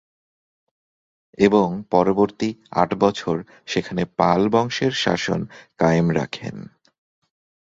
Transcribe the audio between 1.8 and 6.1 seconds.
পরবর্তী আট বছর সেখানে পাল বংশের শাসন কায়েম